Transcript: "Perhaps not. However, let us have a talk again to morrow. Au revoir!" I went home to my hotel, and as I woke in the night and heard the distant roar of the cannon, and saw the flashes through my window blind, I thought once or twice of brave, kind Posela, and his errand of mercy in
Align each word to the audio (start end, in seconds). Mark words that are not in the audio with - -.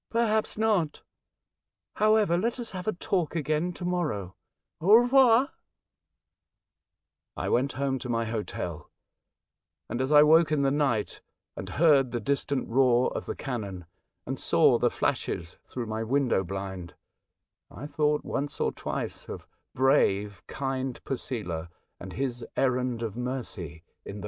"Perhaps 0.10 0.56
not. 0.56 1.02
However, 1.96 2.36
let 2.38 2.60
us 2.60 2.70
have 2.70 2.86
a 2.86 2.92
talk 2.92 3.34
again 3.34 3.72
to 3.72 3.84
morrow. 3.84 4.36
Au 4.80 4.94
revoir!" 4.94 5.54
I 7.36 7.48
went 7.48 7.72
home 7.72 7.98
to 7.98 8.08
my 8.08 8.26
hotel, 8.26 8.92
and 9.88 10.00
as 10.00 10.12
I 10.12 10.22
woke 10.22 10.52
in 10.52 10.62
the 10.62 10.70
night 10.70 11.20
and 11.56 11.68
heard 11.68 12.12
the 12.12 12.20
distant 12.20 12.68
roar 12.68 13.12
of 13.16 13.26
the 13.26 13.34
cannon, 13.34 13.86
and 14.24 14.38
saw 14.38 14.78
the 14.78 14.88
flashes 14.88 15.56
through 15.64 15.86
my 15.86 16.04
window 16.04 16.44
blind, 16.44 16.94
I 17.68 17.88
thought 17.88 18.24
once 18.24 18.60
or 18.60 18.70
twice 18.70 19.28
of 19.28 19.48
brave, 19.74 20.44
kind 20.46 21.02
Posela, 21.02 21.70
and 21.98 22.12
his 22.12 22.46
errand 22.54 23.02
of 23.02 23.16
mercy 23.16 23.82
in 24.04 24.20